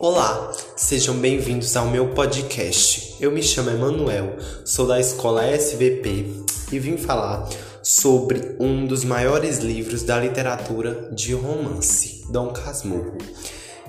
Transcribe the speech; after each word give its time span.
Olá, 0.00 0.52
sejam 0.76 1.16
bem-vindos 1.16 1.76
ao 1.76 1.86
meu 1.86 2.10
podcast. 2.10 3.16
Eu 3.18 3.32
me 3.32 3.42
chamo 3.42 3.70
Emanuel, 3.70 4.36
sou 4.64 4.86
da 4.86 5.00
escola 5.00 5.44
SVP 5.44 6.44
e 6.70 6.78
vim 6.78 6.96
falar 6.96 7.48
sobre 7.82 8.54
um 8.60 8.86
dos 8.86 9.02
maiores 9.02 9.58
livros 9.58 10.04
da 10.04 10.20
literatura 10.20 11.10
de 11.12 11.34
romance, 11.34 12.24
Dom 12.30 12.52
Casmurro. 12.52 13.18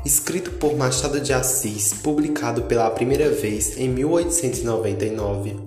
Escrito 0.03 0.53
por 0.53 0.75
Machado 0.75 1.21
de 1.21 1.31
Assis, 1.31 1.93
publicado 1.93 2.63
pela 2.63 2.89
primeira 2.89 3.29
vez 3.29 3.77
em 3.77 3.87
1899, 3.89 5.57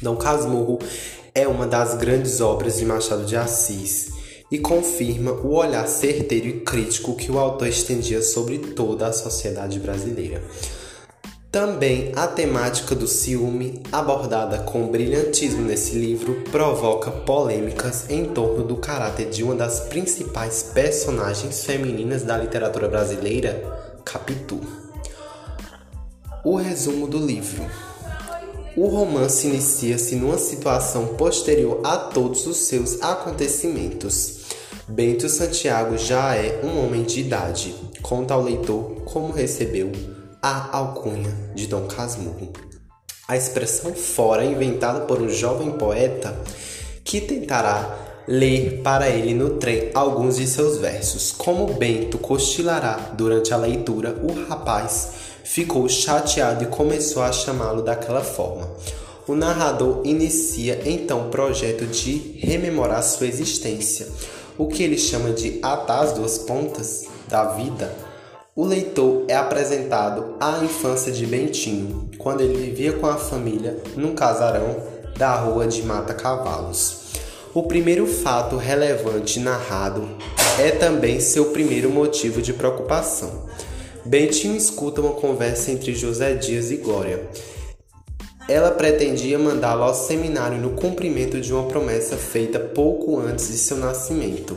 Dom 0.00 0.16
Casmurro 0.16 0.78
é 1.34 1.46
uma 1.46 1.66
das 1.66 1.98
grandes 1.98 2.40
obras 2.40 2.78
de 2.78 2.86
Machado 2.86 3.26
de 3.26 3.36
Assis 3.36 4.25
e 4.50 4.58
confirma 4.58 5.32
o 5.32 5.54
olhar 5.54 5.86
certeiro 5.86 6.46
e 6.46 6.60
crítico 6.60 7.16
que 7.16 7.30
o 7.30 7.38
autor 7.38 7.68
estendia 7.68 8.22
sobre 8.22 8.58
toda 8.58 9.06
a 9.06 9.12
sociedade 9.12 9.78
brasileira. 9.80 10.42
Também 11.50 12.12
a 12.14 12.26
temática 12.26 12.94
do 12.94 13.06
ciúme, 13.06 13.82
abordada 13.90 14.58
com 14.58 14.88
brilhantismo 14.88 15.62
nesse 15.62 15.96
livro, 15.96 16.44
provoca 16.52 17.10
polêmicas 17.10 18.10
em 18.10 18.26
torno 18.26 18.62
do 18.62 18.76
caráter 18.76 19.30
de 19.30 19.42
uma 19.42 19.54
das 19.54 19.80
principais 19.80 20.62
personagens 20.62 21.64
femininas 21.64 22.22
da 22.22 22.36
literatura 22.36 22.88
brasileira, 22.88 23.62
Capitu. 24.04 24.60
O 26.44 26.56
resumo 26.56 27.08
do 27.08 27.18
livro. 27.18 27.64
O 28.76 28.88
romance 28.88 29.46
inicia-se 29.46 30.16
numa 30.16 30.36
situação 30.36 31.06
posterior 31.14 31.80
a 31.82 31.96
todos 31.96 32.46
os 32.46 32.58
seus 32.58 33.00
acontecimentos. 33.00 34.40
Bento 34.86 35.30
Santiago 35.30 35.96
já 35.96 36.36
é 36.36 36.60
um 36.62 36.84
homem 36.84 37.02
de 37.02 37.20
idade. 37.20 37.74
Conta 38.02 38.34
ao 38.34 38.42
leitor 38.42 38.96
como 39.06 39.32
recebeu 39.32 39.90
a 40.42 40.76
alcunha 40.76 41.34
de 41.54 41.66
Dom 41.66 41.86
Casmurro. 41.86 42.52
A 43.26 43.34
expressão 43.34 43.94
fora 43.94 44.44
é 44.44 44.50
inventada 44.52 45.00
por 45.06 45.22
um 45.22 45.28
jovem 45.30 45.70
poeta 45.70 46.38
que 47.02 47.22
tentará 47.22 48.24
ler 48.28 48.82
para 48.82 49.08
ele 49.08 49.32
no 49.32 49.56
trem 49.56 49.90
alguns 49.94 50.36
de 50.36 50.46
seus 50.46 50.76
versos. 50.76 51.32
Como 51.32 51.72
Bento 51.74 52.18
cochilará 52.18 53.12
durante 53.16 53.54
a 53.54 53.56
leitura, 53.56 54.20
o 54.22 54.46
rapaz 54.46 55.35
ficou 55.46 55.88
chateado 55.88 56.64
e 56.64 56.66
começou 56.66 57.22
a 57.22 57.30
chamá-lo 57.30 57.80
daquela 57.80 58.20
forma. 58.20 58.68
O 59.28 59.34
narrador 59.34 60.02
inicia 60.04 60.82
então 60.84 61.26
o 61.26 61.30
projeto 61.30 61.86
de 61.86 62.36
rememorar 62.38 63.02
sua 63.02 63.26
existência, 63.26 64.08
o 64.58 64.66
que 64.66 64.82
ele 64.82 64.98
chama 64.98 65.30
de 65.30 65.60
atar 65.62 66.02
as 66.02 66.12
duas 66.12 66.36
pontas 66.36 67.06
da 67.28 67.44
vida. 67.54 67.92
O 68.56 68.64
leitor 68.64 69.24
é 69.28 69.36
apresentado 69.36 70.34
à 70.40 70.64
infância 70.64 71.12
de 71.12 71.24
Bentinho, 71.24 72.10
quando 72.18 72.40
ele 72.40 72.56
vivia 72.56 72.94
com 72.94 73.06
a 73.06 73.16
família 73.16 73.78
num 73.96 74.14
casarão 74.14 74.76
da 75.16 75.34
rua 75.36 75.66
de 75.66 75.82
Mata 75.82 76.12
Cavalos. 76.12 77.06
O 77.54 77.62
primeiro 77.62 78.06
fato 78.06 78.56
relevante 78.56 79.38
narrado 79.38 80.08
é 80.58 80.72
também 80.72 81.20
seu 81.20 81.46
primeiro 81.46 81.90
motivo 81.90 82.42
de 82.42 82.52
preocupação. 82.52 83.46
Bentinho 84.06 84.56
escuta 84.56 85.00
uma 85.00 85.14
conversa 85.14 85.72
entre 85.72 85.92
José 85.92 86.34
Dias 86.34 86.70
e 86.70 86.76
Glória. 86.76 87.28
Ela 88.48 88.70
pretendia 88.70 89.36
mandá-lo 89.36 89.82
ao 89.82 89.94
seminário 89.94 90.58
no 90.58 90.70
cumprimento 90.70 91.40
de 91.40 91.52
uma 91.52 91.64
promessa 91.64 92.16
feita 92.16 92.60
pouco 92.60 93.18
antes 93.18 93.48
de 93.48 93.58
seu 93.58 93.76
nascimento. 93.76 94.56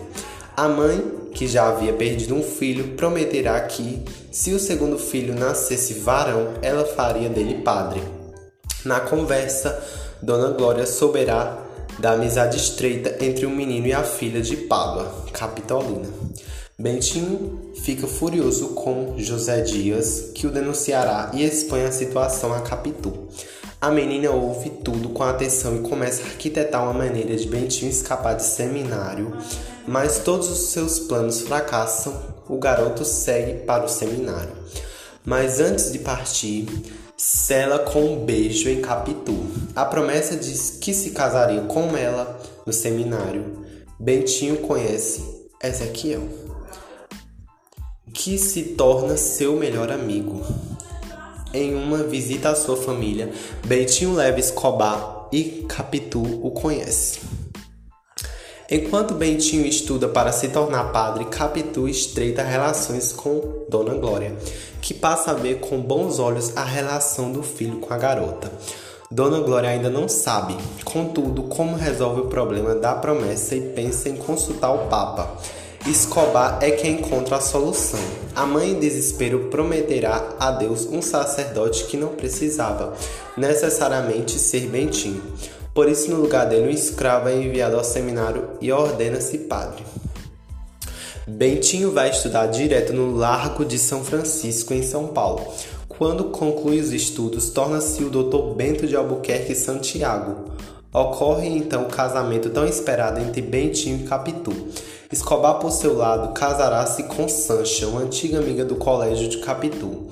A 0.56 0.68
mãe, 0.68 1.04
que 1.34 1.48
já 1.48 1.68
havia 1.68 1.94
perdido 1.94 2.36
um 2.36 2.44
filho, 2.44 2.90
prometerá 2.90 3.60
que, 3.62 4.04
se 4.32 4.54
o 4.54 4.60
segundo 4.60 5.00
filho 5.00 5.34
nascesse 5.34 5.96
varão, 5.96 6.54
ela 6.62 6.86
faria 6.86 7.28
dele 7.28 7.64
padre. 7.64 8.04
Na 8.86 9.00
conversa, 9.00 9.84
Dona 10.22 10.52
Glória 10.52 10.86
souberá 10.86 11.58
da 11.98 12.12
amizade 12.12 12.56
estreita 12.56 13.18
entre 13.26 13.48
o 13.48 13.50
menino 13.50 13.88
e 13.88 13.94
a 13.94 14.04
filha 14.04 14.42
de 14.42 14.56
Pádua, 14.56 15.12
Capitolina. 15.34 16.08
Bentinho 16.80 17.74
fica 17.76 18.08
furioso 18.08 18.70
com 18.70 19.16
José 19.18 19.60
Dias, 19.60 20.32
que 20.34 20.48
o 20.48 20.50
denunciará 20.50 21.30
e 21.34 21.44
expõe 21.44 21.84
a 21.84 21.92
situação 21.92 22.54
a 22.54 22.62
Capitu. 22.62 23.28
A 23.82 23.92
menina 23.92 24.32
ouve 24.32 24.70
tudo 24.70 25.10
com 25.10 25.22
atenção 25.24 25.76
e 25.76 25.82
começa 25.82 26.24
a 26.24 26.26
arquitetar 26.28 26.82
uma 26.82 26.94
maneira 26.94 27.36
de 27.36 27.46
Bentinho 27.50 27.92
escapar 27.92 28.36
de 28.36 28.44
seminário, 28.44 29.36
mas 29.86 30.20
todos 30.20 30.50
os 30.50 30.70
seus 30.70 31.00
planos 31.00 31.42
fracassam. 31.42 32.18
O 32.48 32.58
garoto 32.58 33.04
segue 33.04 33.66
para 33.66 33.84
o 33.84 33.90
seminário. 33.90 34.54
Mas 35.26 35.60
antes 35.60 35.92
de 35.92 36.00
partir, 36.00 36.66
sela 37.18 37.80
com 37.80 38.06
um 38.06 38.26
beijo 38.26 38.70
em 38.70 38.80
Capitu. 38.80 39.36
A 39.76 39.84
promessa 39.84 40.34
diz 40.38 40.78
que 40.80 40.94
se 40.94 41.12
casaria 41.12 41.62
com 41.64 41.98
ela 41.98 42.40
no 42.66 42.72
seminário. 42.72 43.68
Bentinho 44.00 44.60
conhece 44.60 45.22
Ezequiel 45.62 46.49
que 48.20 48.38
se 48.38 48.64
torna 48.64 49.16
seu 49.16 49.56
melhor 49.56 49.90
amigo. 49.90 50.42
Em 51.54 51.74
uma 51.74 52.00
visita 52.00 52.50
à 52.50 52.56
sua 52.56 52.76
família, 52.76 53.32
Bentinho 53.66 54.14
leva 54.14 54.42
Escobar 54.42 55.30
e 55.32 55.66
Capitu 55.70 56.22
o 56.22 56.52
conhece. 56.52 57.22
Enquanto 58.70 59.14
Bentinho 59.14 59.66
estuda 59.66 60.10
para 60.10 60.34
se 60.34 60.50
tornar 60.50 60.92
padre, 60.92 61.26
Capitu 61.26 61.88
estreita 61.88 62.44
relações 62.44 63.14
com 63.14 63.66
Dona 63.70 63.94
Glória, 63.94 64.36
que 64.82 64.94
passa 64.94 65.32
a 65.32 65.36
ver 65.36 65.62
com 65.62 65.82
bons 65.82 66.20
olhos 66.20 66.58
a 66.58 66.64
relação 66.66 67.32
do 67.32 67.42
filho 67.42 67.80
com 67.80 67.94
a 67.94 67.98
garota. 67.98 68.52
Dona 69.10 69.40
Glória 69.40 69.70
ainda 69.70 69.90
não 69.90 70.10
sabe, 70.10 70.58
contudo, 70.84 71.44
como 71.44 71.78
resolve 71.78 72.20
o 72.20 72.28
problema 72.28 72.76
da 72.76 72.94
promessa 72.96 73.56
e 73.56 73.62
pensa 73.62 74.10
em 74.10 74.18
consultar 74.18 74.74
o 74.74 74.90
Papa 74.90 75.40
Escobar 75.88 76.60
é 76.62 76.72
quem 76.72 77.00
encontra 77.00 77.38
a 77.38 77.42
solução. 77.42 78.00
A 78.36 78.46
mãe 78.46 78.72
em 78.72 78.80
desespero 78.80 79.48
prometerá 79.50 80.36
a 80.40 80.52
Deus 80.52 80.86
um 80.86 81.02
sacerdote 81.02 81.86
que 81.86 81.98
não 81.98 82.10
precisava 82.10 82.94
necessariamente 83.38 84.38
ser 84.38 84.68
Bentinho. 84.68 85.24
Por 85.74 85.88
isso, 85.88 86.12
no 86.12 86.18
lugar 86.18 86.46
dele, 86.46 86.68
um 86.68 86.70
escravo 86.70 87.30
é 87.30 87.36
enviado 87.36 87.78
ao 87.78 87.84
seminário 87.84 88.50
e 88.60 88.72
ordena-se 88.72 89.38
padre. 89.40 89.84
Bentinho 91.26 91.92
vai 91.92 92.10
estudar 92.10 92.48
direto 92.48 92.92
no 92.92 93.16
Largo 93.16 93.64
de 93.64 93.78
São 93.78 94.04
Francisco, 94.04 94.74
em 94.74 94.84
São 94.84 95.08
Paulo. 95.08 95.48
Quando 95.88 96.26
conclui 96.26 96.80
os 96.80 96.92
estudos, 96.92 97.50
torna-se 97.50 98.04
o 98.04 98.10
Dr. 98.10 98.56
Bento 98.56 98.88
de 98.88 98.96
Albuquerque 98.96 99.56
Santiago. 99.56 100.52
Ocorre 100.92 101.48
então 101.48 101.84
o 101.84 101.90
casamento 101.90 102.50
tão 102.50 102.66
esperado 102.66 103.20
entre 103.20 103.42
Bentinho 103.42 104.00
e 104.00 104.08
Capitu. 104.08 104.52
Escobar, 105.12 105.60
por 105.60 105.72
seu 105.72 105.96
lado, 105.96 106.34
casará-se 106.34 107.04
com 107.04 107.28
Sancha, 107.28 107.88
uma 107.88 108.02
antiga 108.02 108.40
amiga 108.40 108.66
do 108.66 108.76
colégio 108.76 109.30
de 109.30 109.38
Capitu. 109.38 110.08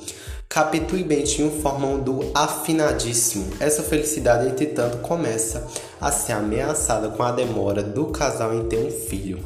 Capitu 0.48 0.96
e 0.96 1.04
Bentinho 1.04 1.52
formam 1.62 1.96
um 1.96 2.00
duo 2.00 2.32
afinadíssimo. 2.34 3.48
Essa 3.60 3.82
felicidade, 3.82 4.48
entretanto, 4.48 4.98
começa 5.00 5.68
a 6.00 6.12
ser 6.12 6.34
ameaçada 6.34 7.10
com 7.10 7.24
a 7.24 7.32
demora 7.32 7.82
do 7.82 8.08
casal 8.08 8.54
em 8.54 8.68
ter 8.68 8.78
um 8.78 8.92
filho. 8.92 9.44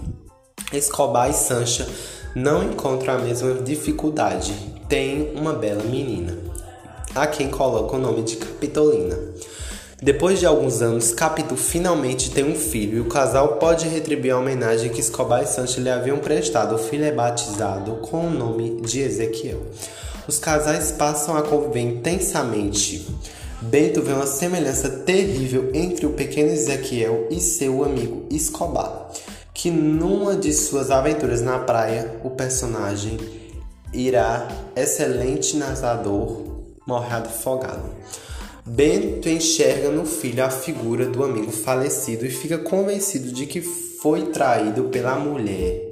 Escobar 0.73 1.29
e 1.29 1.33
Sancha 1.33 1.87
não 2.35 2.63
encontram 2.63 3.15
a 3.15 3.19
mesma 3.19 3.53
dificuldade. 3.55 4.53
Têm 4.87 5.31
uma 5.33 5.53
bela 5.53 5.83
menina, 5.83 6.37
a 7.15 7.25
quem 7.25 7.49
coloca 7.49 7.95
o 7.95 7.99
nome 7.99 8.21
de 8.23 8.35
Capitolina. 8.35 9.17
Depois 10.03 10.39
de 10.39 10.47
alguns 10.47 10.81
anos, 10.81 11.11
Capitu 11.11 11.55
finalmente 11.55 12.31
tem 12.31 12.43
um 12.43 12.55
filho 12.55 12.97
e 12.97 13.01
o 13.01 13.05
casal 13.05 13.57
pode 13.57 13.87
retribuir 13.87 14.31
a 14.31 14.39
homenagem 14.39 14.89
que 14.89 14.99
Escobar 14.99 15.43
e 15.43 15.45
Sancho 15.45 15.79
lhe 15.79 15.91
haviam 15.91 16.17
prestado. 16.17 16.73
O 16.73 16.79
filho 16.79 17.05
é 17.05 17.11
batizado 17.11 17.97
com 17.97 18.25
o 18.25 18.29
nome 18.31 18.81
de 18.81 18.99
Ezequiel. 18.99 19.61
Os 20.27 20.39
casais 20.39 20.91
passam 20.91 21.37
a 21.37 21.43
conviver 21.43 21.81
intensamente. 21.81 23.07
Bento 23.61 24.01
vê 24.01 24.13
uma 24.13 24.25
semelhança 24.25 24.89
terrível 24.89 25.69
entre 25.71 26.07
o 26.07 26.13
pequeno 26.13 26.49
Ezequiel 26.49 27.27
e 27.29 27.39
seu 27.39 27.83
amigo 27.83 28.25
Escobar, 28.31 29.11
que 29.53 29.69
numa 29.69 30.35
de 30.35 30.51
suas 30.51 30.89
aventuras 30.89 31.43
na 31.43 31.59
praia, 31.59 32.19
o 32.23 32.31
personagem 32.31 33.19
irá 33.93 34.47
excelente 34.75 35.55
nadador 35.57 36.41
morrer 36.87 37.17
afogado. 37.17 37.87
Bento 38.65 39.27
enxerga 39.27 39.89
no 39.89 40.05
filho 40.05 40.45
a 40.45 40.49
figura 40.49 41.07
do 41.07 41.23
amigo 41.23 41.51
falecido 41.51 42.25
e 42.25 42.29
fica 42.29 42.59
convencido 42.59 43.31
de 43.31 43.47
que 43.47 43.59
foi 43.59 44.27
traído 44.27 44.83
pela 44.85 45.15
mulher. 45.15 45.89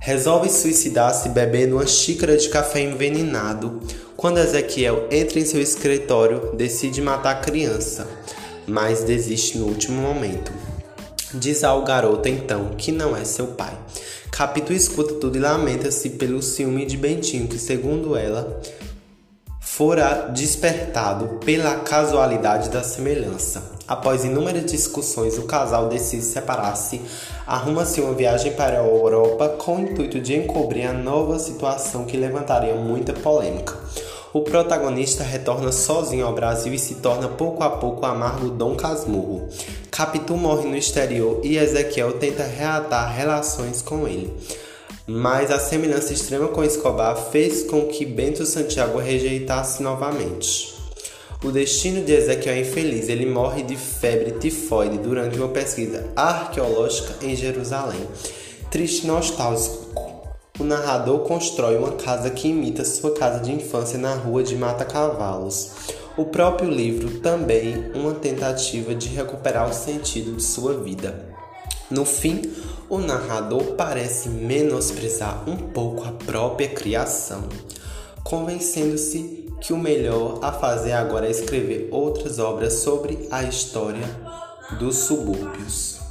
Resolve 0.00 0.50
suicidar-se 0.50 1.28
bebendo 1.28 1.76
uma 1.76 1.86
xícara 1.86 2.36
de 2.36 2.48
café 2.48 2.80
envenenado. 2.80 3.80
Quando 4.16 4.38
Ezequiel 4.38 5.06
entra 5.08 5.38
em 5.38 5.44
seu 5.44 5.60
escritório, 5.60 6.52
decide 6.56 7.00
matar 7.00 7.30
a 7.30 7.40
criança, 7.40 8.08
mas 8.66 9.04
desiste 9.04 9.56
no 9.58 9.66
último 9.66 10.02
momento. 10.02 10.52
Diz 11.32 11.62
ao 11.62 11.84
garoto 11.84 12.28
então 12.28 12.70
que 12.76 12.90
não 12.90 13.16
é 13.16 13.24
seu 13.24 13.46
pai. 13.48 13.78
Capito 14.32 14.72
escuta 14.72 15.14
tudo 15.14 15.36
e 15.36 15.40
lamenta-se 15.40 16.10
pelo 16.10 16.42
ciúme 16.42 16.84
de 16.84 16.96
Bentinho, 16.96 17.46
que, 17.46 17.58
segundo 17.58 18.16
ela, 18.16 18.60
fora 19.74 20.28
despertado 20.28 21.38
pela 21.46 21.76
casualidade 21.76 22.68
da 22.68 22.82
semelhança. 22.82 23.62
Após 23.88 24.22
inúmeras 24.22 24.70
discussões, 24.70 25.38
o 25.38 25.44
casal 25.44 25.88
decide 25.88 26.24
separar-se, 26.24 27.00
arruma-se 27.46 27.98
uma 28.02 28.12
viagem 28.12 28.52
para 28.52 28.78
a 28.78 28.84
Europa 28.84 29.48
com 29.48 29.76
o 29.76 29.80
intuito 29.80 30.20
de 30.20 30.36
encobrir 30.36 30.86
a 30.86 30.92
nova 30.92 31.38
situação 31.38 32.04
que 32.04 32.18
levantaria 32.18 32.74
muita 32.74 33.14
polêmica. 33.14 33.74
O 34.30 34.42
protagonista 34.42 35.24
retorna 35.24 35.72
sozinho 35.72 36.26
ao 36.26 36.34
Brasil 36.34 36.74
e 36.74 36.78
se 36.78 36.96
torna 36.96 37.28
pouco 37.28 37.64
a 37.64 37.70
pouco 37.70 38.04
amargo 38.04 38.50
Dom 38.50 38.76
Casmurro. 38.76 39.48
Capitu 39.90 40.36
morre 40.36 40.68
no 40.68 40.76
exterior 40.76 41.40
e 41.42 41.56
Ezequiel 41.56 42.18
tenta 42.18 42.42
reatar 42.42 43.10
relações 43.14 43.80
com 43.80 44.06
ele. 44.06 44.36
Mas 45.06 45.50
a 45.50 45.58
semelhança 45.58 46.12
extrema 46.12 46.48
com 46.48 46.62
Escobar 46.62 47.16
fez 47.30 47.64
com 47.64 47.86
que 47.86 48.06
Bento 48.06 48.46
Santiago 48.46 48.98
rejeitasse 48.98 49.82
novamente. 49.82 50.74
O 51.44 51.50
destino 51.50 52.04
de 52.04 52.12
Ezequiel 52.12 52.54
é 52.54 52.60
infeliz. 52.60 53.08
Ele 53.08 53.26
morre 53.26 53.64
de 53.64 53.76
febre 53.76 54.38
tifoide 54.38 54.98
durante 54.98 55.36
uma 55.36 55.48
pesquisa 55.48 56.08
arqueológica 56.14 57.16
em 57.20 57.34
Jerusalém. 57.34 58.06
Triste 58.70 59.02
e 59.02 59.06
nostálgico, 59.08 59.92
o 60.60 60.62
narrador 60.62 61.20
constrói 61.20 61.76
uma 61.76 61.92
casa 61.92 62.30
que 62.30 62.46
imita 62.46 62.84
sua 62.84 63.12
casa 63.12 63.40
de 63.40 63.50
infância 63.50 63.98
na 63.98 64.14
rua 64.14 64.44
de 64.44 64.54
Mata 64.54 64.84
Cavalos. 64.84 65.72
O 66.16 66.26
próprio 66.26 66.70
livro 66.70 67.18
também 67.18 67.90
uma 67.92 68.14
tentativa 68.14 68.94
de 68.94 69.08
recuperar 69.08 69.68
o 69.68 69.72
sentido 69.72 70.36
de 70.36 70.42
sua 70.42 70.74
vida. 70.74 71.31
No 71.92 72.06
fim, 72.06 72.40
o 72.88 72.96
narrador 72.96 73.74
parece 73.76 74.30
menosprezar 74.30 75.46
um 75.46 75.56
pouco 75.56 76.04
a 76.04 76.12
própria 76.12 76.70
criação, 76.70 77.42
convencendo-se 78.24 79.46
que 79.60 79.74
o 79.74 79.78
melhor 79.78 80.38
a 80.40 80.52
fazer 80.52 80.92
agora 80.92 81.26
é 81.26 81.30
escrever 81.30 81.90
outras 81.92 82.38
obras 82.38 82.72
sobre 82.76 83.28
a 83.30 83.42
história 83.42 84.06
dos 84.78 84.96
subúrbios. 84.96 86.01